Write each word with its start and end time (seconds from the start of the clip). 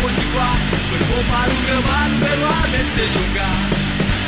Potiguar 0.00 0.56
Foi 0.88 0.98
bom 0.98 1.22
para 1.28 1.50
o 1.50 1.56
gramado 1.66 2.14
pelo 2.22 2.46
ABC 2.62 3.04
jogar. 3.06 3.58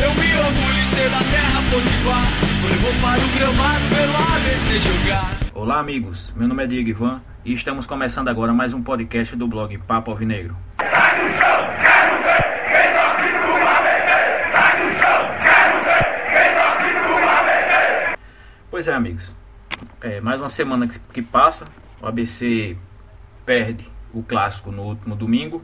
Eu 0.02 0.14
me 0.14 0.38
orgulho 0.38 0.78
em 0.80 0.86
ser 0.86 1.08
da 1.10 1.18
terra 1.18 1.60
Potiguar. 1.70 2.27
Foi 2.61 2.77
bom 2.79 3.00
para 3.00 3.21
o 3.21 3.29
gramado 3.38 3.85
pelo 3.95 4.17
ABC 4.35 4.79
jogar. 4.80 5.30
Olá 5.54 5.79
amigos, 5.79 6.33
meu 6.37 6.48
nome 6.48 6.64
é 6.64 6.67
Diego 6.67 6.88
Ivan 6.88 7.21
e 7.45 7.53
estamos 7.53 7.87
começando 7.87 8.29
agora 8.29 8.53
mais 8.53 8.75
um 8.75 8.83
podcast 8.83 9.37
do 9.37 9.46
blog 9.46 9.79
Papo 9.79 10.11
Alvinegro. 10.11 10.56
Pois 18.71 18.89
é, 18.89 18.93
amigos. 18.95 19.34
É, 20.00 20.21
mais 20.21 20.41
uma 20.41 20.48
semana 20.48 20.89
que 21.12 21.23
passa, 21.23 21.66
o 22.00 22.07
ABC 22.07 22.77
perde 23.45 23.89
o 24.12 24.22
clássico 24.22 24.70
no 24.70 24.82
último 24.82 25.14
domingo 25.14 25.62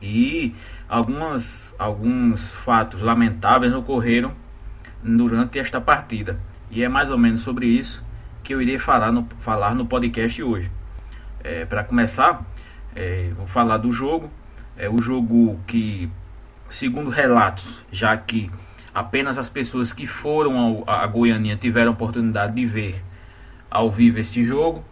e 0.00 0.54
algumas, 0.88 1.74
alguns 1.78 2.54
fatos 2.54 3.00
lamentáveis 3.00 3.72
ocorreram 3.72 4.32
durante 5.02 5.58
esta 5.58 5.80
partida. 5.80 6.38
E 6.70 6.82
é 6.82 6.88
mais 6.88 7.10
ou 7.10 7.18
menos 7.18 7.40
sobre 7.40 7.66
isso 7.66 8.02
que 8.42 8.54
eu 8.54 8.60
irei 8.60 8.78
falar 8.78 9.10
no, 9.10 9.26
falar 9.38 9.74
no 9.74 9.86
podcast 9.86 10.42
hoje. 10.42 10.70
É, 11.42 11.64
Para 11.64 11.82
começar, 11.84 12.44
é, 12.94 13.30
vou 13.36 13.46
falar 13.46 13.78
do 13.78 13.90
jogo. 13.90 14.30
É 14.76 14.90
o 14.90 15.00
jogo 15.00 15.58
que, 15.66 16.10
segundo 16.68 17.08
relatos, 17.08 17.82
já 17.90 18.16
que 18.16 18.50
apenas 18.94 19.38
as 19.38 19.48
pessoas 19.48 19.92
que 19.92 20.06
foram 20.06 20.58
ao, 20.58 20.84
a 20.86 21.06
Goianinha 21.06 21.56
tiveram 21.56 21.92
oportunidade 21.92 22.54
de 22.54 22.66
ver 22.66 23.02
ao 23.70 23.90
vivo 23.90 24.18
este 24.18 24.44
jogo, 24.44 24.84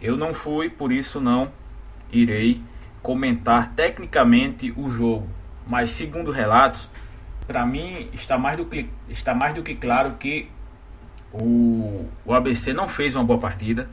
eu 0.00 0.16
não 0.16 0.32
fui, 0.32 0.70
por 0.70 0.92
isso 0.92 1.20
não 1.20 1.50
irei 2.16 2.60
comentar 3.02 3.72
tecnicamente 3.74 4.72
o 4.76 4.90
jogo. 4.90 5.28
Mas 5.66 5.90
segundo 5.92 6.30
relatos, 6.30 6.88
para 7.46 7.64
mim 7.64 8.08
está 8.12 8.36
mais, 8.36 8.56
do 8.56 8.64
que, 8.64 8.88
está 9.08 9.34
mais 9.34 9.54
do 9.54 9.62
que 9.62 9.74
claro 9.74 10.14
que 10.18 10.48
o, 11.32 12.08
o 12.24 12.34
ABC 12.34 12.72
não 12.72 12.88
fez 12.88 13.14
uma 13.14 13.24
boa 13.24 13.38
partida. 13.38 13.88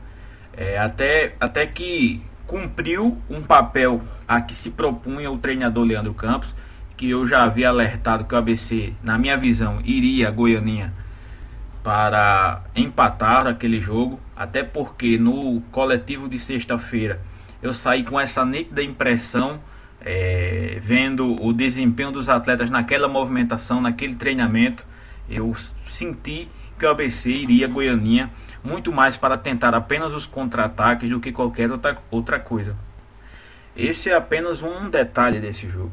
É, 0.56 0.78
até, 0.78 1.34
até 1.38 1.66
que 1.66 2.22
cumpriu 2.46 3.18
um 3.28 3.42
papel 3.42 4.00
a 4.26 4.40
que 4.40 4.54
se 4.54 4.70
propunha 4.70 5.30
o 5.30 5.38
treinador 5.38 5.84
Leandro 5.84 6.14
Campos, 6.14 6.54
que 6.96 7.10
eu 7.10 7.26
já 7.26 7.44
havia 7.44 7.68
alertado 7.68 8.24
que 8.24 8.34
o 8.34 8.38
ABC, 8.38 8.92
na 9.02 9.18
minha 9.18 9.36
visão, 9.36 9.80
iria 9.84 10.28
a 10.28 10.30
Goianinha 10.30 10.92
para 11.82 12.62
empatar 12.74 13.46
aquele 13.46 13.80
jogo, 13.80 14.18
até 14.34 14.62
porque 14.62 15.18
no 15.18 15.60
coletivo 15.70 16.28
de 16.28 16.38
sexta-feira 16.38 17.20
eu 17.64 17.72
saí 17.72 18.04
com 18.04 18.20
essa 18.20 18.44
nítida 18.44 18.82
impressão, 18.82 19.58
é, 20.02 20.76
vendo 20.82 21.42
o 21.42 21.50
desempenho 21.50 22.12
dos 22.12 22.28
atletas 22.28 22.68
naquela 22.68 23.08
movimentação, 23.08 23.80
naquele 23.80 24.14
treinamento, 24.14 24.84
eu 25.30 25.56
senti 25.88 26.46
que 26.78 26.84
o 26.84 26.90
ABC 26.90 27.30
iria 27.30 27.64
a 27.64 27.70
Goianinha 27.70 28.30
muito 28.62 28.92
mais 28.92 29.16
para 29.16 29.38
tentar 29.38 29.74
apenas 29.74 30.12
os 30.12 30.26
contra-ataques 30.26 31.08
do 31.08 31.18
que 31.18 31.32
qualquer 31.32 31.72
outra, 31.72 31.96
outra 32.10 32.38
coisa. 32.38 32.76
Esse 33.74 34.10
é 34.10 34.14
apenas 34.14 34.60
um 34.60 34.90
detalhe 34.90 35.40
desse 35.40 35.66
jogo. 35.66 35.92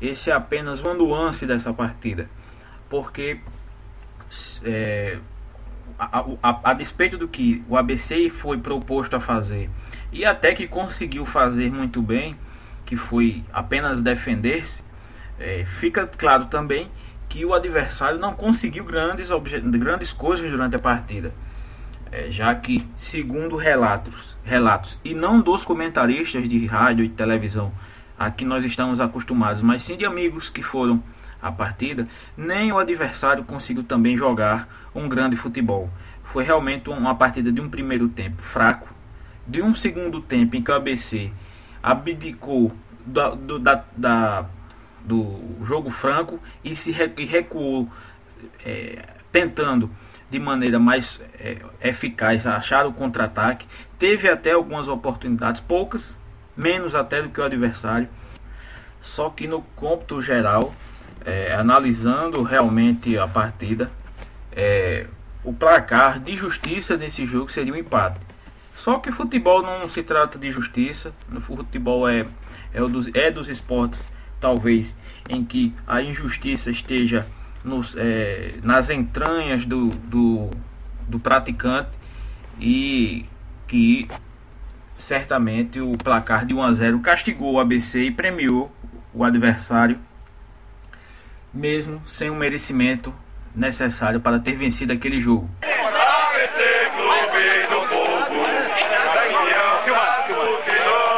Esse 0.00 0.30
é 0.30 0.32
apenas 0.32 0.80
uma 0.80 0.94
nuance 0.94 1.44
dessa 1.46 1.72
partida. 1.72 2.30
Porque, 2.88 3.40
é, 4.64 5.18
a, 5.98 6.24
a, 6.40 6.60
a 6.70 6.74
despeito 6.74 7.18
do 7.18 7.26
que 7.26 7.64
o 7.68 7.76
ABC 7.76 8.30
foi 8.30 8.58
proposto 8.58 9.16
a 9.16 9.20
fazer 9.20 9.68
e 10.12 10.24
até 10.24 10.54
que 10.54 10.66
conseguiu 10.66 11.26
fazer 11.26 11.70
muito 11.70 12.00
bem, 12.00 12.36
que 12.86 12.96
foi 12.96 13.44
apenas 13.52 14.00
defender-se, 14.00 14.82
é, 15.38 15.64
fica 15.64 16.06
claro 16.06 16.46
também 16.46 16.88
que 17.28 17.44
o 17.44 17.52
adversário 17.52 18.18
não 18.18 18.32
conseguiu 18.32 18.84
grandes, 18.84 19.28
grandes 19.78 20.12
coisas 20.12 20.50
durante 20.50 20.76
a 20.76 20.78
partida. 20.78 21.32
É, 22.10 22.30
já 22.30 22.54
que, 22.54 22.86
segundo 22.96 23.56
relatos, 23.56 24.34
relatos, 24.42 24.98
e 25.04 25.12
não 25.14 25.40
dos 25.40 25.62
comentaristas 25.64 26.48
de 26.48 26.66
rádio 26.66 27.04
e 27.04 27.08
televisão 27.08 27.70
a 28.18 28.30
que 28.30 28.44
nós 28.44 28.64
estamos 28.64 29.00
acostumados, 29.00 29.62
mas 29.62 29.82
sim 29.82 29.96
de 29.96 30.06
amigos 30.06 30.48
que 30.48 30.62
foram 30.62 31.02
à 31.40 31.52
partida, 31.52 32.08
nem 32.36 32.72
o 32.72 32.78
adversário 32.78 33.44
conseguiu 33.44 33.84
também 33.84 34.16
jogar 34.16 34.66
um 34.94 35.08
grande 35.08 35.36
futebol. 35.36 35.88
Foi 36.24 36.42
realmente 36.42 36.90
uma 36.90 37.14
partida 37.14 37.52
de 37.52 37.60
um 37.60 37.68
primeiro 37.68 38.08
tempo 38.08 38.42
fraco, 38.42 38.88
de 39.48 39.62
um 39.62 39.74
segundo 39.74 40.20
tempo 40.20 40.54
em 40.56 40.62
que 40.62 40.70
o 40.70 40.74
ABC 40.74 41.32
abdicou 41.82 42.70
da, 43.04 43.30
do, 43.30 43.58
da, 43.58 43.84
da 43.96 44.46
do 45.04 45.40
jogo 45.64 45.88
franco 45.88 46.38
e 46.62 46.76
se 46.76 46.92
recuou 46.92 47.88
é, 48.64 49.02
tentando 49.32 49.90
de 50.30 50.38
maneira 50.38 50.78
mais 50.78 51.22
é, 51.40 51.56
eficaz 51.80 52.46
achar 52.46 52.86
o 52.86 52.92
contra-ataque. 52.92 53.66
Teve 53.98 54.28
até 54.28 54.52
algumas 54.52 54.86
oportunidades, 54.86 55.62
poucas, 55.62 56.14
menos 56.54 56.94
até 56.94 57.22
do 57.22 57.30
que 57.30 57.40
o 57.40 57.44
adversário. 57.44 58.08
Só 59.00 59.30
que 59.30 59.46
no 59.46 59.62
cômputo 59.74 60.20
geral, 60.20 60.74
é, 61.24 61.54
analisando 61.54 62.42
realmente 62.42 63.16
a 63.16 63.26
partida, 63.26 63.90
é, 64.52 65.06
o 65.42 65.54
placar 65.54 66.20
de 66.20 66.36
justiça 66.36 66.96
nesse 66.98 67.24
jogo 67.24 67.50
seria 67.50 67.72
um 67.72 67.76
empate. 67.76 68.18
Só 68.78 69.00
que 69.00 69.10
futebol 69.10 69.60
não 69.60 69.88
se 69.88 70.04
trata 70.04 70.38
de 70.38 70.52
justiça, 70.52 71.12
no 71.28 71.40
futebol 71.40 72.08
é, 72.08 72.24
é, 72.72 72.80
dos, 72.80 73.10
é 73.12 73.28
dos 73.28 73.48
esportes 73.48 74.12
talvez 74.40 74.94
em 75.28 75.44
que 75.44 75.74
a 75.84 76.00
injustiça 76.00 76.70
esteja 76.70 77.26
nos, 77.64 77.96
é, 77.98 78.54
nas 78.62 78.88
entranhas 78.88 79.64
do, 79.64 79.88
do, 79.88 80.48
do 81.08 81.18
praticante 81.18 81.90
e 82.60 83.26
que 83.66 84.08
certamente 84.96 85.80
o 85.80 85.98
placar 85.98 86.46
de 86.46 86.54
1 86.54 86.62
a 86.62 86.72
0 86.72 87.00
castigou 87.00 87.54
o 87.54 87.58
ABC 87.58 88.04
e 88.04 88.10
premiou 88.12 88.70
o 89.12 89.24
adversário 89.24 89.98
mesmo 91.52 92.00
sem 92.06 92.30
o 92.30 92.34
merecimento 92.36 93.12
necessário 93.52 94.20
para 94.20 94.38
ter 94.38 94.54
vencido 94.54 94.92
aquele 94.92 95.18
jogo. 95.18 95.50
ABC 95.62 96.62
Clube 96.94 97.66
do 97.68 97.88
Povo 97.88 98.47
ABC 99.94 100.32
jogar 100.32 101.08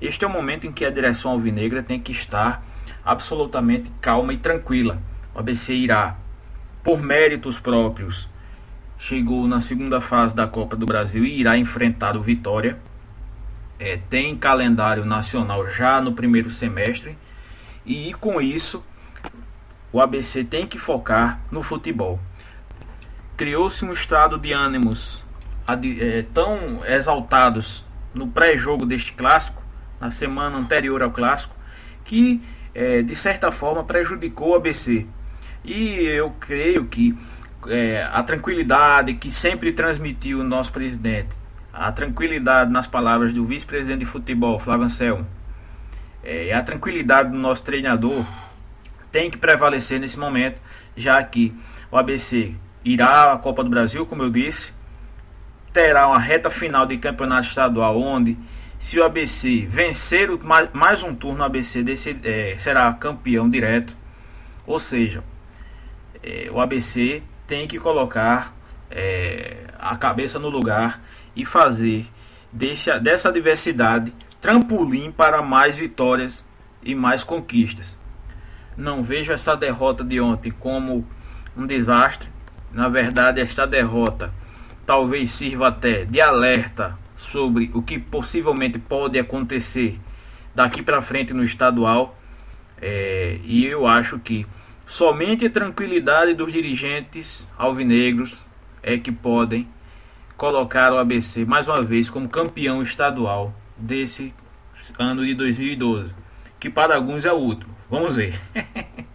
Este 0.00 0.24
é 0.24 0.28
o 0.28 0.30
momento 0.30 0.66
em 0.66 0.72
que 0.72 0.84
a 0.84 0.90
direção 0.90 1.32
alvinegra 1.32 1.82
tem 1.82 2.00
que 2.00 2.10
estar 2.10 2.62
absolutamente 3.04 3.90
calma 4.00 4.32
e 4.32 4.38
tranquila. 4.38 4.98
O 5.34 5.38
ABC 5.38 5.74
irá, 5.74 6.16
por 6.82 7.02
méritos 7.02 7.58
próprios, 7.58 8.28
chegou 8.98 9.46
na 9.46 9.60
segunda 9.60 10.00
fase 10.00 10.34
da 10.34 10.46
Copa 10.46 10.74
do 10.74 10.86
Brasil 10.86 11.24
e 11.24 11.38
irá 11.40 11.56
enfrentar 11.58 12.16
o 12.16 12.22
Vitória. 12.22 12.78
É, 13.80 13.98
tem 14.10 14.36
calendário 14.36 15.06
nacional 15.06 15.66
já 15.70 16.02
no 16.02 16.12
primeiro 16.12 16.50
semestre 16.50 17.16
e 17.86 18.12
com 18.20 18.38
isso 18.38 18.84
o 19.90 20.00
ABC 20.00 20.44
tem 20.44 20.66
que 20.66 20.78
focar 20.78 21.40
no 21.50 21.62
futebol. 21.62 22.20
Criou-se 23.38 23.82
um 23.82 23.92
estado 23.92 24.38
de 24.38 24.52
ânimos 24.52 25.24
é, 25.66 26.24
tão 26.34 26.84
exaltados 26.84 27.82
no 28.14 28.28
pré-jogo 28.28 28.84
deste 28.84 29.14
clássico, 29.14 29.62
na 29.98 30.10
semana 30.10 30.58
anterior 30.58 31.02
ao 31.02 31.10
clássico, 31.10 31.54
que 32.04 32.40
é, 32.74 33.02
de 33.02 33.16
certa 33.16 33.50
forma 33.50 33.82
prejudicou 33.82 34.50
o 34.50 34.54
ABC. 34.54 35.06
E 35.64 36.00
eu 36.06 36.30
creio 36.38 36.84
que 36.84 37.16
é, 37.66 38.08
a 38.12 38.22
tranquilidade 38.22 39.14
que 39.14 39.30
sempre 39.30 39.72
transmitiu 39.72 40.40
o 40.40 40.44
nosso 40.44 40.72
presidente, 40.72 41.39
a 41.72 41.92
tranquilidade 41.92 42.70
nas 42.70 42.86
palavras 42.86 43.32
do 43.32 43.44
vice-presidente 43.44 44.00
de 44.00 44.06
futebol, 44.06 44.58
Flávio 44.58 44.84
Anselmo, 44.84 45.26
é, 46.22 46.52
a 46.52 46.62
tranquilidade 46.62 47.30
do 47.30 47.38
nosso 47.38 47.62
treinador 47.62 48.24
tem 49.10 49.30
que 49.30 49.38
prevalecer 49.38 49.98
nesse 49.98 50.18
momento, 50.18 50.60
já 50.96 51.22
que 51.22 51.54
o 51.90 51.96
ABC 51.96 52.54
irá 52.84 53.32
à 53.32 53.38
Copa 53.38 53.64
do 53.64 53.70
Brasil, 53.70 54.06
como 54.06 54.22
eu 54.22 54.30
disse, 54.30 54.72
terá 55.72 56.06
uma 56.08 56.18
reta 56.18 56.50
final 56.50 56.86
de 56.86 56.98
campeonato 56.98 57.48
estadual 57.48 58.00
onde 58.00 58.36
se 58.78 58.98
o 58.98 59.04
ABC 59.04 59.66
vencer 59.68 60.30
o, 60.30 60.42
mais, 60.42 60.70
mais 60.72 61.02
um 61.02 61.14
turno, 61.14 61.42
o 61.42 61.44
ABC 61.44 61.82
desse, 61.82 62.18
é, 62.24 62.56
será 62.58 62.92
campeão 62.94 63.48
direto. 63.48 63.94
Ou 64.66 64.78
seja, 64.78 65.22
é, 66.22 66.48
o 66.50 66.58
ABC 66.58 67.22
tem 67.46 67.68
que 67.68 67.78
colocar 67.78 68.54
é, 68.90 69.58
a 69.78 69.96
cabeça 69.96 70.38
no 70.38 70.48
lugar 70.48 71.00
e 71.34 71.44
fazer 71.44 72.06
desse, 72.52 72.98
dessa 73.00 73.28
adversidade 73.28 74.12
trampolim 74.40 75.12
para 75.12 75.42
mais 75.42 75.76
vitórias 75.76 76.44
e 76.82 76.94
mais 76.94 77.22
conquistas. 77.22 77.98
não 78.76 79.02
vejo 79.02 79.32
essa 79.32 79.54
derrota 79.54 80.02
de 80.02 80.20
ontem 80.20 80.50
como 80.50 81.06
um 81.56 81.66
desastre. 81.66 82.28
Na 82.72 82.88
verdade, 82.88 83.40
esta 83.40 83.66
derrota 83.66 84.32
talvez 84.86 85.30
sirva 85.30 85.68
até 85.68 86.04
de 86.04 86.20
alerta 86.20 86.96
sobre 87.18 87.70
o 87.74 87.82
que 87.82 87.98
possivelmente 87.98 88.78
pode 88.78 89.18
acontecer 89.18 90.00
daqui 90.54 90.82
para 90.82 91.02
frente 91.02 91.34
no 91.34 91.44
estadual. 91.44 92.16
É, 92.80 93.38
e 93.44 93.66
eu 93.66 93.86
acho 93.86 94.18
que 94.18 94.46
somente 94.86 95.44
a 95.44 95.50
tranquilidade 95.50 96.32
dos 96.32 96.50
dirigentes 96.50 97.46
alvinegros 97.58 98.40
é 98.82 98.98
que 98.98 99.12
podem 99.12 99.68
colocar 100.40 100.90
o 100.90 100.96
ABC 100.96 101.44
mais 101.44 101.68
uma 101.68 101.82
vez 101.82 102.08
como 102.08 102.26
campeão 102.26 102.82
estadual 102.82 103.52
desse 103.76 104.32
ano 104.98 105.22
de 105.22 105.34
2012, 105.34 106.14
que 106.58 106.70
para 106.70 106.94
alguns 106.94 107.26
é 107.26 107.32
o 107.32 107.36
último. 107.36 107.76
Vamos 107.90 108.16
ver. 108.16 108.40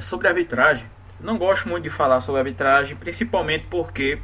sobre 0.00 0.28
arbitragem, 0.28 0.86
não 1.20 1.36
gosto 1.36 1.68
muito 1.68 1.84
de 1.84 1.90
falar 1.90 2.20
sobre 2.20 2.40
arbitragem, 2.40 2.96
principalmente 2.96 3.66
porque 3.70 4.20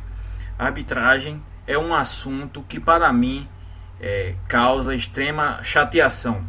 a 0.58 0.66
arbitragem 0.66 1.42
é 1.66 1.76
um 1.76 1.94
assunto 1.94 2.62
que 2.62 2.80
para 2.80 3.12
mim 3.12 3.46
é, 4.00 4.34
causa 4.48 4.94
extrema 4.94 5.60
chateação. 5.62 6.42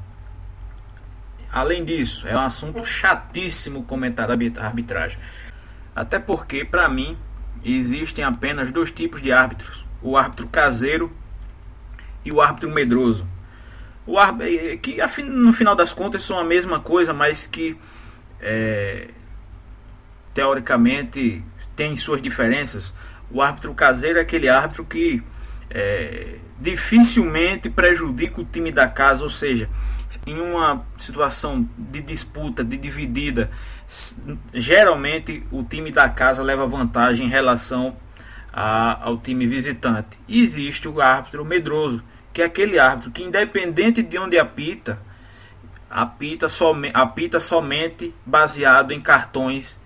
Além 1.51 1.83
disso, 1.83 2.27
é 2.27 2.35
um 2.35 2.41
assunto 2.41 2.85
chatíssimo 2.85 3.83
comentar 3.83 4.29
a 4.29 4.33
arbitragem. 4.33 5.17
Até 5.95 6.19
porque, 6.19 6.63
para 6.63 6.87
mim, 6.89 7.17
existem 7.63 8.23
apenas 8.23 8.71
dois 8.71 8.91
tipos 8.91 9.21
de 9.21 9.31
árbitros: 9.31 9.85
o 10.01 10.17
árbitro 10.17 10.47
caseiro 10.47 11.11
e 12.23 12.31
o 12.31 12.41
árbitro 12.41 12.69
medroso. 12.69 13.25
O 14.05 14.17
árbitro, 14.19 14.77
que 14.79 15.01
no 15.23 15.51
final 15.51 15.75
das 15.75 15.93
contas 15.93 16.21
são 16.21 16.37
a 16.37 16.43
mesma 16.43 16.79
coisa, 16.79 17.13
mas 17.13 17.47
que 17.47 17.77
é, 18.39 19.09
teoricamente 20.37 21.43
tem 21.75 21.97
suas 21.97 22.21
diferenças. 22.21 22.93
O 23.31 23.41
árbitro 23.41 23.73
caseiro 23.73 24.19
é 24.19 24.21
aquele 24.21 24.47
árbitro 24.47 24.85
que 24.85 25.23
é, 25.67 26.35
dificilmente 26.59 27.71
prejudica 27.71 28.41
o 28.41 28.45
time 28.45 28.71
da 28.71 28.87
casa, 28.87 29.23
ou 29.23 29.31
seja, 29.31 29.67
em 30.27 30.39
uma 30.39 30.85
situação 30.95 31.67
de 31.75 32.03
disputa, 32.03 32.63
de 32.63 32.77
dividida, 32.77 33.49
geralmente 34.53 35.43
o 35.51 35.63
time 35.63 35.91
da 35.91 36.07
casa 36.07 36.43
leva 36.43 36.67
vantagem 36.67 37.25
em 37.25 37.29
relação 37.29 37.95
a, 38.53 39.05
ao 39.05 39.17
time 39.17 39.47
visitante. 39.47 40.19
E 40.27 40.43
existe 40.43 40.87
o 40.87 41.01
árbitro 41.01 41.43
medroso, 41.43 42.03
que 42.31 42.43
é 42.43 42.45
aquele 42.45 42.77
árbitro 42.77 43.09
que, 43.09 43.23
independente 43.23 44.03
de 44.03 44.19
onde 44.19 44.37
apita, 44.37 45.01
apita, 45.89 46.47
som, 46.47 46.75
apita 46.93 47.39
somente 47.39 48.13
baseado 48.23 48.91
em 48.91 49.01
cartões 49.01 49.79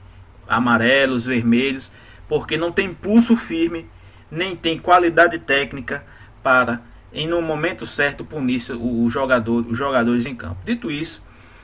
amarelos, 0.48 1.26
vermelhos, 1.26 1.92
porque 2.28 2.58
não 2.58 2.72
tem 2.72 2.94
pulso 2.94 3.36
firme, 3.36 3.86
nem 4.30 4.56
tem 4.56 4.80
qualidade 4.80 5.38
técnica 5.40 6.04
para, 6.42 6.82
em 7.14 7.28
no 7.28 7.42
momento 7.42 7.86
certo, 7.86 8.24
punir 8.24 8.62
o, 8.80 9.10
jogador, 9.10 9.66
os 9.68 9.78
jogadores 9.78 10.26
em 10.26 10.36
campo. 10.36 10.58
Dito 10.66 10.90
isso, 10.90 11.22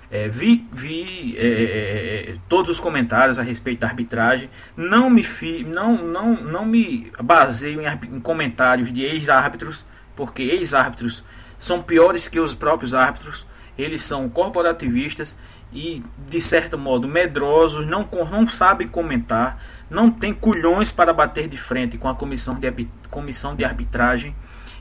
é, 0.09 0.27
vi, 0.29 0.65
vi 0.71 1.35
é, 1.37 1.45
é, 1.45 2.31
é, 2.31 2.35
todos 2.47 2.69
os 2.71 2.79
comentários 2.79 3.37
a 3.37 3.43
respeito 3.43 3.79
da 3.79 3.87
arbitragem. 3.87 4.49
Não 4.75 5.09
me, 5.09 5.23
fi, 5.23 5.63
não, 5.63 5.97
não, 5.97 6.33
não 6.35 6.65
me 6.65 7.11
baseio 7.21 7.81
em, 7.81 7.85
em 7.85 8.19
comentários 8.19 8.91
de 8.91 9.03
ex-árbitros, 9.03 9.85
porque 10.15 10.43
ex-árbitros 10.43 11.23
são 11.59 11.81
piores 11.81 12.27
que 12.27 12.39
os 12.39 12.55
próprios 12.55 12.93
árbitros. 12.93 13.45
Eles 13.77 14.01
são 14.01 14.27
corporativistas 14.27 15.37
e 15.73 16.03
de 16.27 16.41
certo 16.41 16.77
modo 16.77 17.07
medrosos, 17.07 17.85
não, 17.85 18.07
não 18.31 18.47
sabem 18.47 18.87
comentar, 18.87 19.61
não 19.89 20.09
tem 20.09 20.33
culhões 20.33 20.91
para 20.91 21.13
bater 21.13 21.47
de 21.47 21.57
frente 21.57 21.97
com 21.97 22.07
a 22.07 22.15
comissão 22.15 22.55
de, 22.55 22.87
comissão 23.09 23.55
de 23.55 23.63
arbitragem 23.63 24.35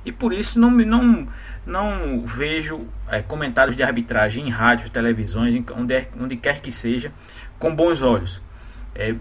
e 0.05 0.13
por 0.13 0.33
isso 0.33 0.61
não, 0.61 0.71
não, 0.71 1.29
não 1.67 2.25
vejo 2.25 2.87
é, 3.09 3.21
comentários 3.23 3.77
de 3.77 3.83
arbitragem 3.83 4.47
em 4.47 4.51
rádios, 4.51 4.89
televisões, 4.89 5.55
onde, 5.77 6.09
onde 6.21 6.37
quer 6.37 6.61
que 6.61 6.71
seja, 6.71 7.13
com 7.59 7.75
bons 7.75 8.03
olhos. 8.03 8.41
É, 8.95 9.15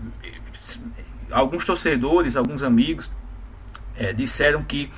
alguns 1.31 1.65
torcedores, 1.65 2.35
alguns 2.35 2.61
amigos 2.61 3.09
é, 3.97 4.13
disseram 4.13 4.63
que 4.63 4.91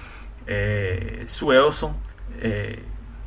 é, 0.46 1.24
Suelson, 1.28 1.96
é, 2.42 2.80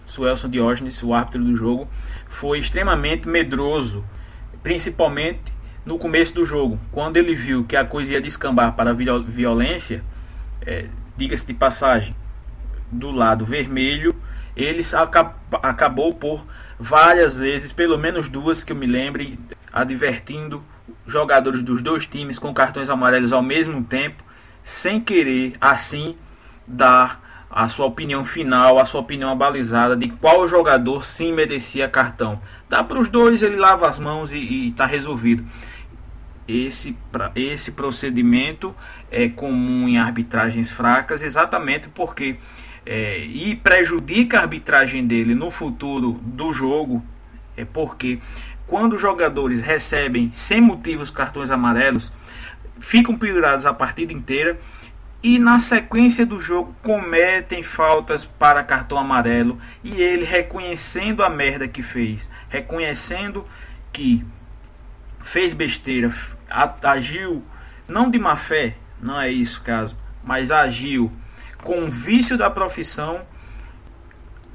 Suelson 0.06 0.48
Diógenes, 0.50 1.02
o 1.02 1.14
árbitro 1.14 1.42
do 1.42 1.56
jogo, 1.56 1.88
foi 2.30 2.60
extremamente 2.60 3.28
medroso, 3.28 4.02
principalmente 4.62 5.52
no 5.84 5.98
começo 5.98 6.32
do 6.32 6.46
jogo, 6.46 6.78
quando 6.92 7.16
ele 7.16 7.34
viu 7.34 7.64
que 7.64 7.76
a 7.76 7.84
coisa 7.84 8.12
ia 8.12 8.20
descambar 8.20 8.72
para 8.74 8.94
violência, 8.94 10.02
é, 10.64 10.86
diga-se 11.16 11.46
de 11.46 11.52
passagem, 11.52 12.14
do 12.90 13.10
lado 13.10 13.44
vermelho, 13.44 14.14
ele 14.56 14.82
acabou 15.62 16.14
por 16.14 16.44
várias 16.78 17.38
vezes, 17.38 17.72
pelo 17.72 17.98
menos 17.98 18.28
duas 18.28 18.62
que 18.62 18.72
eu 18.72 18.76
me 18.76 18.86
lembre, 18.86 19.38
advertindo 19.72 20.62
jogadores 21.06 21.62
dos 21.62 21.82
dois 21.82 22.06
times 22.06 22.38
com 22.38 22.54
cartões 22.54 22.88
amarelos 22.88 23.32
ao 23.32 23.42
mesmo 23.42 23.82
tempo, 23.82 24.22
sem 24.62 25.00
querer 25.00 25.54
assim 25.60 26.16
dar 26.66 27.20
a 27.50 27.68
sua 27.68 27.86
opinião 27.86 28.24
final, 28.24 28.78
a 28.78 28.84
sua 28.84 29.00
opinião 29.00 29.30
abalizada 29.30 29.96
de 29.96 30.08
qual 30.08 30.46
jogador 30.46 31.04
sim 31.04 31.32
merecia 31.32 31.88
cartão. 31.88 32.40
Dá 32.68 32.84
para 32.84 32.98
os 32.98 33.08
dois, 33.08 33.42
ele 33.42 33.56
lava 33.56 33.88
as 33.88 33.98
mãos 33.98 34.32
e 34.32 34.68
está 34.68 34.86
resolvido. 34.86 35.44
Esse, 36.46 36.96
pra, 37.10 37.32
esse 37.34 37.72
procedimento 37.72 38.74
é 39.10 39.28
comum 39.28 39.88
em 39.88 39.98
arbitragens 39.98 40.70
fracas, 40.70 41.22
exatamente 41.22 41.88
porque 41.88 42.36
é, 42.86 43.18
e 43.18 43.56
prejudica 43.56 44.38
a 44.38 44.42
arbitragem 44.42 45.06
dele 45.06 45.34
no 45.34 45.50
futuro 45.50 46.20
do 46.22 46.52
jogo, 46.52 47.04
é 47.56 47.64
porque 47.64 48.18
quando 48.66 48.94
os 48.94 49.00
jogadores 49.00 49.60
recebem 49.60 50.30
sem 50.34 50.60
motivos 50.60 51.10
cartões 51.10 51.50
amarelos, 51.50 52.12
ficam 52.78 53.16
pendurados 53.16 53.66
a 53.66 53.74
partida 53.74 54.12
inteira 54.12 54.58
e 55.22 55.38
na 55.38 55.60
sequência 55.60 56.24
do 56.24 56.40
jogo 56.40 56.74
cometem 56.82 57.62
faltas 57.62 58.24
para 58.24 58.64
cartão 58.64 58.98
amarelo 58.98 59.58
e 59.84 60.00
ele 60.00 60.24
reconhecendo 60.24 61.22
a 61.22 61.28
merda 61.28 61.68
que 61.68 61.82
fez, 61.82 62.28
reconhecendo 62.48 63.44
que 63.92 64.24
fez 65.20 65.52
besteira, 65.52 66.12
agiu 66.82 67.44
não 67.86 68.10
de 68.10 68.18
má 68.18 68.36
fé, 68.36 68.76
não 69.00 69.20
é 69.20 69.30
isso 69.30 69.60
o 69.60 69.62
caso, 69.62 69.96
mas 70.24 70.50
agiu 70.50 71.12
com 71.62 71.84
o 71.84 71.90
vício 71.90 72.38
da 72.38 72.48
profissão, 72.48 73.20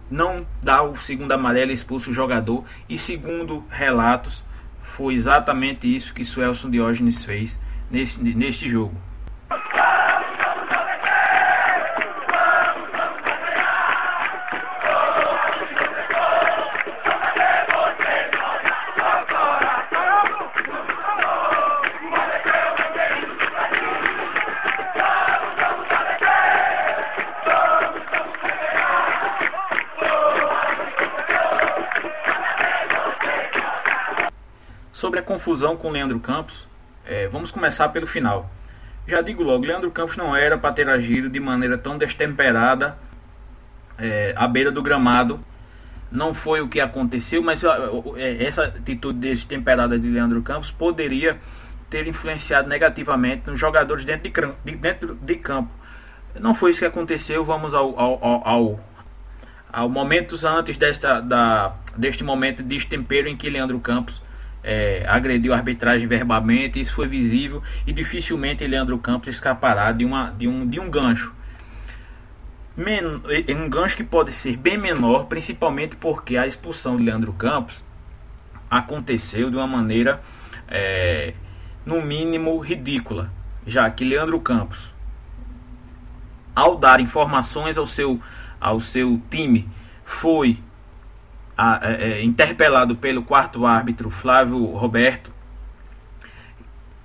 não 0.10 0.45
dá 0.63 0.81
o 0.81 0.98
segundo 0.98 1.31
amarelo, 1.31 1.72
expulsa 1.72 2.10
o 2.10 2.13
jogador 2.13 2.63
e 2.89 2.98
segundo 2.98 3.63
relatos 3.69 4.43
foi 4.81 5.13
exatamente 5.13 5.93
isso 5.93 6.13
que 6.13 6.24
Suelson 6.24 6.69
Diógenes 6.69 7.24
fez 7.25 7.60
nesse, 7.91 8.24
neste 8.24 8.69
jogo. 8.69 8.95
Confusão 35.25 35.75
com 35.75 35.89
Leandro 35.89 36.20
Campos, 36.20 36.67
é, 37.05 37.27
vamos 37.27 37.51
começar 37.51 37.89
pelo 37.89 38.08
final. 38.08 38.50
Já 39.08 39.22
digo 39.22 39.44
logo, 39.44 39.65
Leandro 39.65 39.91
Campos 39.91 40.15
não 40.15 40.36
era 40.36 40.58
para 40.58 40.74
ter 40.74 40.88
agido 40.89 41.29
de 41.29 41.39
maneira 41.39 41.77
tão 41.77 41.98
destemperada 41.98 42.98
é, 43.98 44.34
à 44.36 44.48
beira 44.48 44.72
do 44.72 44.82
gramado 44.82 45.39
não 46.12 46.34
foi 46.34 46.62
o 46.62 46.67
que 46.67 46.79
aconteceu, 46.79 47.41
mas 47.41 47.63
é, 47.63 48.44
essa 48.44 48.65
atitude 48.65 49.20
desse 49.20 49.46
temperada 49.46 50.00
de 50.00 50.08
Leandro 50.08 50.41
Campos 50.41 50.72
poderia 50.72 51.38
ter 51.89 52.08
influenciado 52.08 52.70
negativamente 52.70 53.44
nos 53.48 53.60
jogadores 53.60 54.05
dentro 54.05 54.55
de, 54.63 54.72
dentro 54.75 55.15
de 55.15 55.36
campo. 55.36 55.70
Não 56.39 56.53
foi 56.53 56.72
isso 56.72 56.79
que 56.79 56.86
aconteceu. 56.86 57.44
Vamos 57.44 57.74
ao, 57.74 57.98
ao, 58.00 58.48
ao, 58.48 58.79
ao 59.72 59.89
momentos 59.89 60.44
antes 60.44 60.77
desta, 60.77 61.20
da, 61.20 61.74
deste 61.96 62.24
momento 62.24 62.63
de 62.63 62.75
destempero 62.75 63.27
em 63.27 63.36
que 63.36 63.50
Leandro 63.50 63.79
Campos 63.79 64.22
é, 64.65 65.03
agrediu 65.07 65.53
a 65.53 65.57
arbitragem 65.57 66.07
verbalmente. 66.07 66.81
Isso 66.81 66.95
foi 66.95 67.07
visível 67.07 67.62
e 67.86 67.93
dificilmente 67.93 68.65
Leandro 68.65 68.98
Campos 68.98 69.29
escapará 69.29 69.91
de, 69.91 70.03
uma, 70.03 70.31
de, 70.31 70.48
um, 70.48 70.67
de 70.67 70.79
um 70.79 70.89
gancho. 70.89 71.31
Men 72.75 73.22
um 73.55 73.69
gancho 73.69 73.95
que 73.95 74.03
pode 74.03 74.34
ser 74.34 74.57
bem 74.57 74.77
menor, 74.77 75.27
principalmente 75.27 75.95
porque 75.95 76.36
a 76.36 76.48
expulsão 76.48 76.98
de 76.98 77.03
Leandro 77.03 77.31
Campos 77.31 77.84
aconteceu 78.69 79.50
de 79.51 79.55
uma 79.55 79.67
maneira 79.67 80.19
é, 80.67 81.36
no 81.86 82.01
mínimo 82.01 82.57
ridícula, 82.57 83.31
já 83.67 83.89
que 83.89 84.03
Leandro 84.03 84.39
Campos, 84.39 84.91
ao 86.55 86.75
dar 86.75 87.00
informações 87.00 87.77
ao 87.77 87.86
seu, 87.86 88.19
ao 88.60 88.81
seu 88.81 89.22
time, 89.29 89.69
foi 90.03 90.60
a, 91.57 91.79
é, 91.81 92.12
é, 92.12 92.24
interpelado 92.24 92.95
pelo 92.95 93.24
quarto 93.24 93.65
árbitro 93.65 94.09
Flávio 94.09 94.63
Roberto. 94.65 95.31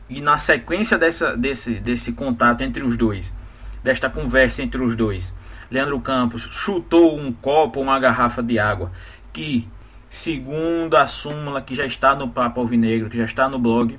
E 0.09 0.21
na 0.21 0.39
sequência 0.39 0.99
dessa, 0.99 1.37
desse, 1.37 1.75
desse 1.75 2.13
contato 2.13 2.63
entre 2.63 2.83
os 2.83 2.97
dois, 2.97 3.35
desta 3.83 4.11
conversa 4.11 4.63
entre 4.63 4.83
os 4.83 4.97
dois, 4.97 5.33
Leandro 5.71 6.01
Campos 6.01 6.49
chutou 6.51 7.17
um 7.17 7.33
copo, 7.33 7.81
uma 7.81 7.99
garrafa 8.01 8.43
de 8.43 8.59
água, 8.59 8.91
que, 9.33 9.69
segundo 10.11 10.97
a 10.97 11.07
súmula 11.07 11.63
que 11.63 11.77
já 11.77 11.87
está 11.87 12.15
no 12.15 12.29
Papo 12.29 12.61
Alvinegro, 12.61 13.09
que 13.09 13.19
já 13.19 13.25
está 13.25 13.49
no 13.49 13.59
blog, 13.59 13.97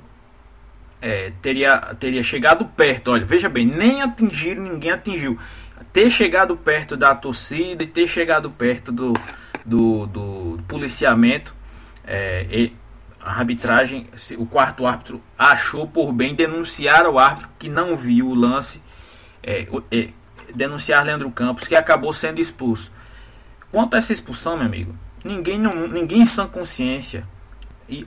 é, 1.00 1.32
teria, 1.40 1.78
teria 1.98 2.22
chegado 2.22 2.66
perto. 2.66 3.10
Olha, 3.10 3.24
veja 3.24 3.48
bem, 3.48 3.64
nem 3.66 4.02
atingiram, 4.02 4.62
ninguém 4.64 4.90
atingiu. 4.90 5.38
Ter 5.94 6.10
chegado 6.10 6.56
perto 6.56 6.94
da 6.94 7.14
torcida 7.14 7.82
e 7.82 7.86
ter 7.86 8.06
chegado 8.06 8.50
perto 8.50 8.92
do, 8.92 9.14
do, 9.64 10.06
do, 10.06 10.60
policiamento, 10.68 11.54
é, 12.04 12.70
a 13.20 13.30
arbitragem, 13.38 14.06
o 14.36 14.46
quarto 14.46 14.86
árbitro 14.86 15.22
achou 15.38 15.86
por 15.86 16.12
bem 16.12 16.34
denunciar 16.34 17.06
ao 17.06 17.18
árbitro 17.18 17.48
que 17.58 17.68
não 17.68 17.96
viu 17.96 18.28
o 18.28 18.34
lance, 18.34 18.82
é, 19.42 19.66
é, 19.90 20.08
denunciar 20.54 21.04
Leandro 21.04 21.30
Campos, 21.30 21.66
que 21.66 21.76
acabou 21.76 22.12
sendo 22.12 22.40
expulso. 22.40 22.90
Quanto 23.70 23.94
a 23.94 23.98
essa 23.98 24.12
expulsão, 24.12 24.56
meu 24.56 24.66
amigo, 24.66 24.94
ninguém, 25.24 25.58
ninguém 25.58 26.22
em 26.22 26.26
sã 26.26 26.46
consciência 26.46 27.26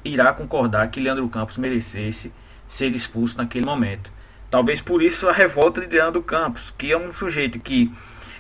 irá 0.03 0.33
concordar 0.33 0.89
que 0.89 0.99
Leandro 0.99 1.27
Campos 1.29 1.57
merecesse 1.57 2.33
ser 2.67 2.93
expulso 2.95 3.37
naquele 3.37 3.65
momento. 3.65 4.11
Talvez 4.49 4.81
por 4.81 5.01
isso 5.01 5.27
a 5.27 5.31
revolta 5.31 5.81
de 5.81 5.95
Leandro 5.95 6.21
Campos, 6.23 6.73
que 6.77 6.91
é 6.91 6.97
um 6.97 7.11
sujeito 7.13 7.59
que, 7.59 7.91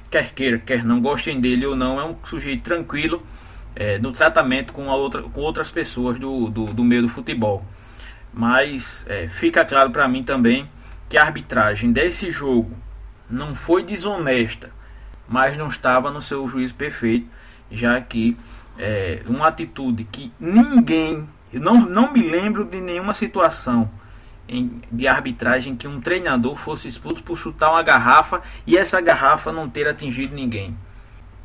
quer 0.09 0.31
queira, 0.33 0.57
quer 0.57 0.83
não 0.83 1.01
gostem 1.01 1.39
dele 1.39 1.65
ou 1.65 1.75
não, 1.75 1.99
é 1.99 2.05
um 2.05 2.15
sujeito 2.23 2.63
tranquilo 2.63 3.25
é, 3.75 3.97
no 3.99 4.11
tratamento 4.11 4.71
com, 4.71 4.87
outra, 4.87 5.21
com 5.21 5.41
outras 5.41 5.69
pessoas 5.69 6.17
do, 6.17 6.49
do, 6.49 6.65
do 6.67 6.83
meio 6.83 7.03
do 7.03 7.09
futebol. 7.09 7.65
Mas 8.33 9.05
é, 9.09 9.27
fica 9.27 9.65
claro 9.65 9.91
para 9.91 10.07
mim 10.07 10.23
também 10.23 10.67
que 11.09 11.17
a 11.17 11.23
arbitragem 11.23 11.91
desse 11.91 12.31
jogo 12.31 12.71
não 13.29 13.53
foi 13.53 13.83
desonesta, 13.83 14.69
mas 15.27 15.57
não 15.57 15.67
estava 15.67 16.11
no 16.11 16.21
seu 16.21 16.47
juízo 16.47 16.75
perfeito, 16.75 17.27
já 17.71 17.99
que 17.99 18.37
é, 18.77 19.21
uma 19.27 19.47
atitude 19.47 20.03
que 20.03 20.31
ninguém, 20.39 21.27
não, 21.53 21.85
não 21.85 22.11
me 22.11 22.21
lembro 22.21 22.65
de 22.65 22.79
nenhuma 22.79 23.13
situação 23.13 23.89
em, 24.47 24.81
de 24.91 25.07
arbitragem 25.07 25.75
que 25.75 25.87
um 25.87 25.99
treinador 25.99 26.55
fosse 26.55 26.87
expulso 26.87 27.23
por 27.23 27.37
chutar 27.37 27.71
uma 27.71 27.83
garrafa 27.83 28.41
e 28.65 28.77
essa 28.77 29.01
garrafa 29.01 29.51
não 29.51 29.69
ter 29.69 29.87
atingido 29.87 30.35
ninguém. 30.35 30.75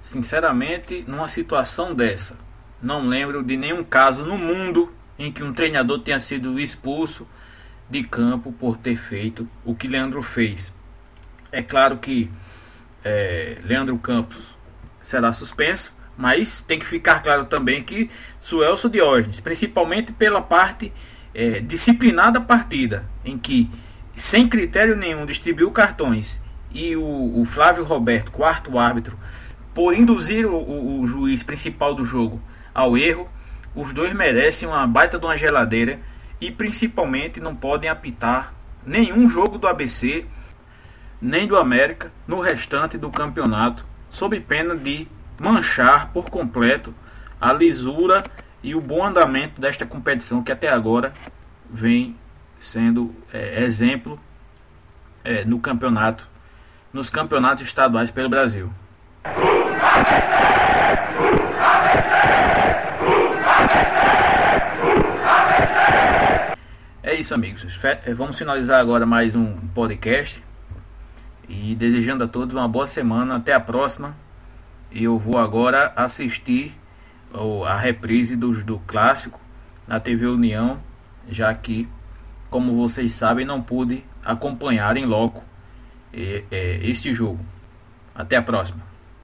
Sinceramente, 0.02 1.04
numa 1.06 1.28
situação 1.28 1.94
dessa, 1.94 2.38
não 2.82 3.06
lembro 3.06 3.42
de 3.42 3.56
nenhum 3.56 3.84
caso 3.84 4.24
no 4.24 4.38
mundo 4.38 4.92
em 5.18 5.30
que 5.30 5.42
um 5.42 5.52
treinador 5.52 6.00
tenha 6.00 6.18
sido 6.18 6.58
expulso 6.58 7.26
de 7.88 8.02
campo 8.02 8.52
por 8.52 8.76
ter 8.76 8.96
feito 8.96 9.48
o 9.64 9.74
que 9.74 9.88
Leandro 9.88 10.22
fez. 10.22 10.72
É 11.52 11.62
claro 11.62 11.98
que 11.98 12.30
é, 13.04 13.58
Leandro 13.64 13.98
Campos 13.98 14.56
será 15.02 15.32
suspenso, 15.32 15.94
mas 16.16 16.62
tem 16.62 16.78
que 16.78 16.86
ficar 16.86 17.20
claro 17.20 17.46
também 17.46 17.82
que 17.82 18.10
Suelso 18.38 18.88
Diógenes, 18.88 19.40
principalmente 19.40 20.12
pela 20.12 20.40
parte 20.40 20.92
é, 21.34 21.60
disciplinada 21.60 22.40
partida, 22.40 23.04
em 23.24 23.38
que, 23.38 23.70
sem 24.16 24.48
critério 24.48 24.96
nenhum, 24.96 25.26
distribuiu 25.26 25.70
cartões 25.70 26.38
e 26.72 26.96
o, 26.96 27.40
o 27.40 27.44
Flávio 27.44 27.84
Roberto, 27.84 28.30
quarto 28.30 28.78
árbitro, 28.78 29.16
por 29.74 29.94
induzir 29.94 30.46
o, 30.46 30.54
o, 30.54 31.00
o, 31.00 31.06
juiz 31.06 31.42
principal 31.42 31.94
do 31.94 32.04
jogo 32.04 32.40
ao 32.74 32.96
erro, 32.96 33.28
os 33.74 33.92
dois 33.92 34.12
merecem 34.12 34.68
uma 34.68 34.86
baita 34.86 35.18
de 35.18 35.24
uma 35.24 35.36
geladeira 35.36 35.98
e 36.40 36.50
principalmente 36.50 37.40
não 37.40 37.54
podem 37.54 37.88
apitar 37.88 38.52
nenhum 38.84 39.28
jogo 39.28 39.58
do 39.58 39.66
ABC 39.66 40.24
nem 41.20 41.46
do 41.46 41.56
América 41.56 42.10
no 42.26 42.40
restante 42.40 42.96
do 42.96 43.10
campeonato, 43.10 43.84
sob 44.10 44.38
pena 44.40 44.74
de 44.74 45.06
manchar 45.38 46.10
por 46.12 46.30
completo 46.30 46.94
a 47.40 47.52
lisura 47.52 48.24
e 48.62 48.74
o 48.74 48.80
bom 48.80 49.04
andamento 49.04 49.60
desta 49.60 49.86
competição 49.86 50.42
que 50.42 50.52
até 50.52 50.68
agora 50.68 51.12
vem 51.68 52.16
sendo 52.58 53.14
é, 53.32 53.62
exemplo 53.62 54.20
é, 55.24 55.44
no 55.44 55.58
campeonato, 55.58 56.26
nos 56.92 57.08
campeonatos 57.08 57.64
estaduais 57.64 58.10
pelo 58.10 58.28
Brasil. 58.28 58.70
É 67.02 67.14
isso, 67.14 67.34
amigos. 67.34 67.66
É, 67.82 68.14
vamos 68.14 68.38
finalizar 68.38 68.80
agora 68.80 69.06
mais 69.06 69.34
um 69.34 69.56
podcast 69.74 70.44
e 71.48 71.74
desejando 71.74 72.24
a 72.24 72.28
todos 72.28 72.54
uma 72.54 72.68
boa 72.68 72.86
semana. 72.86 73.36
Até 73.36 73.52
a 73.52 73.60
próxima. 73.60 74.14
E 74.92 75.04
eu 75.04 75.18
vou 75.18 75.38
agora 75.38 75.92
assistir 75.96 76.74
a 77.66 77.76
reprise 77.76 78.36
do, 78.36 78.52
do 78.64 78.78
clássico 78.80 79.40
na 79.86 80.00
TV 80.00 80.26
União, 80.26 80.78
já 81.28 81.54
que, 81.54 81.88
como 82.48 82.76
vocês 82.76 83.12
sabem, 83.12 83.44
não 83.44 83.62
pude 83.62 84.04
acompanhar 84.24 84.96
em 84.96 85.04
loco 85.04 85.42
este 86.12 87.14
jogo. 87.14 87.44
Até 88.14 88.36
a 88.36 88.42
próxima. 88.42 88.82